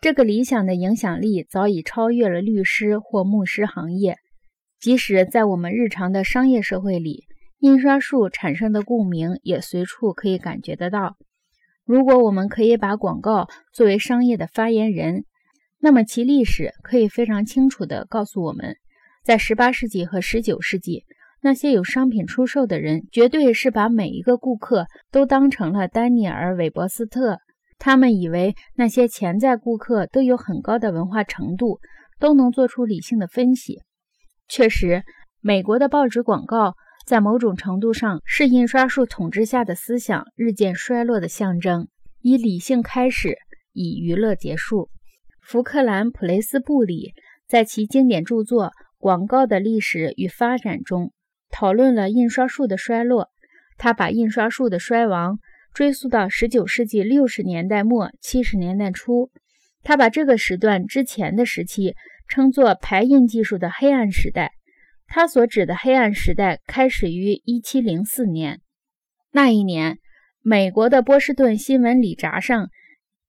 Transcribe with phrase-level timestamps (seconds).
[0.00, 4.16] 这个理想的影响力早已超越了律师或牧师行业。
[4.80, 7.24] 即使在我们日常的商业社会里，
[7.58, 11.16] 印刷术产生的共鸣也随处可以感觉得到。
[11.84, 15.26] 如果我们可以把广告作为商业的发言人，
[15.80, 18.76] 那么其历史可以非常清楚地告诉我们，
[19.22, 21.04] 在18世纪和19世纪，
[21.42, 27.40] 那些有商品出售的人绝对是把每一个顾客都当成了丹尼尔·韦伯斯特。
[27.80, 31.80] 他们以为那些潜在顾客都有很高的文化程度，
[32.20, 33.80] 都能做出理性的分析。
[34.46, 35.02] 确实，
[35.40, 36.74] 美国的报纸广告。
[37.06, 41.88] 在某种程度上，是印刷术统治下的思想日渐衰落的象征。
[42.20, 43.36] 以理性开始，
[43.72, 44.90] 以娱乐结束。
[45.40, 47.14] 福克兰·普雷斯布里
[47.48, 48.66] 在其经典著作
[48.98, 51.12] 《广告的历史与发展》中
[51.50, 53.30] 讨论了印刷术的衰落。
[53.76, 55.38] 他把印刷术的衰亡
[55.72, 59.30] 追溯到十九世纪六十年代末、七十年代初。
[59.82, 61.94] 他把这个时段之前的时期
[62.28, 64.52] 称作排印技术的黑暗时代。
[65.06, 68.60] 他所指的黑暗时代开始于一七零四年。
[69.32, 69.98] 那一年，
[70.42, 72.68] 美国的波士顿新闻里札上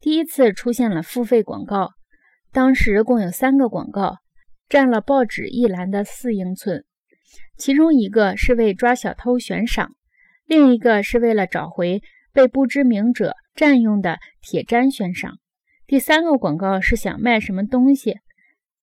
[0.00, 1.90] 第一次出现了付费广告。
[2.52, 4.16] 当时共有三个广告，
[4.68, 6.84] 占了报纸一栏的四英寸。
[7.56, 9.94] 其中一个是为抓小偷悬赏，
[10.46, 15.38] 另一个是为了找回被不知名者占用的铁砧悬赏，
[15.86, 18.18] 第三个广告是想卖什么东西。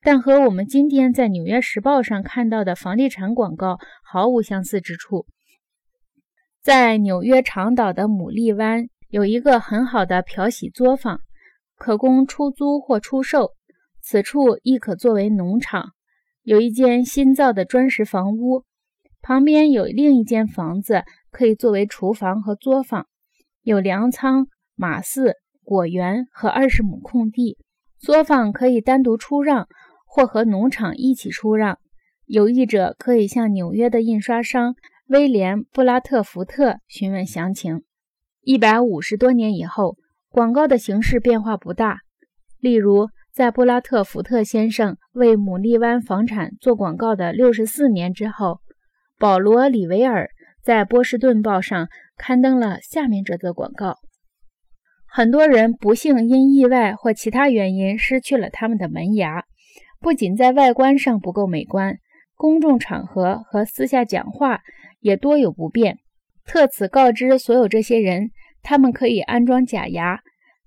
[0.00, 5.26] 但和我们今天在《纽约时报》上看到的房地产广告毫无相似之处。
[6.60, 11.20] 在纽约长岛的牡蛎湾有一个很好的漂洗作坊，
[11.76, 13.52] 可供出租或出售。
[14.02, 15.92] 此处亦可作为农场。
[16.42, 18.64] 有一间新造的砖石房屋，
[19.22, 23.06] 旁边有另一间房子，可以作为厨房和作坊。
[23.64, 25.32] 有粮仓、马饲、
[25.64, 27.58] 果园和二十亩空地。
[27.98, 29.66] 作坊可以单独出让。
[30.06, 31.80] 或和农场一起出让，
[32.26, 34.76] 有意者可以向纽约的印刷商
[35.08, 37.82] 威廉·布拉特福特询问详情。
[38.40, 39.96] 一百五十多年以后，
[40.28, 41.98] 广告的形式变化不大。
[42.60, 48.60] 例如，在布拉特福特先生为牡蛎湾房产做广告的六十四年之后，
[49.18, 50.30] 保罗·里维尔
[50.64, 53.98] 在《波士顿报》上刊登了下面这则广告：
[55.06, 59.44] 很多人不幸因意外或其他原因失去了他们的门牙。
[60.00, 61.98] 不仅在外观上不够美观，
[62.34, 64.62] 公众场合和私下讲话
[65.00, 65.98] 也多有不便。
[66.46, 68.30] 特此告知所有这些人，
[68.62, 70.20] 他们可以安装假牙，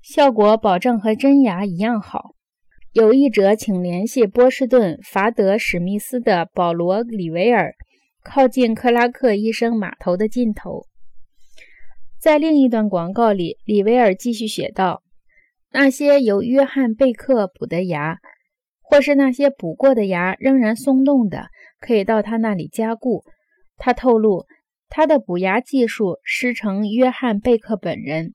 [0.03, 2.35] 效果保证和真牙一样好。
[2.94, 7.74] 有意者请联系波士顿法德史密斯的保罗·里维尔，
[8.29, 10.85] 靠近克拉克医生码头的尽头。
[12.19, 15.01] 在另一段广告里，里维尔继续写道
[15.71, 18.17] ：“那些由约翰贝克补的牙。”
[18.83, 21.47] 或是那些补过的牙仍然松动的，
[21.79, 23.23] 可以到他那里加固。
[23.77, 24.45] 他透露，
[24.87, 28.33] 他的补牙技术师承约翰贝克本人。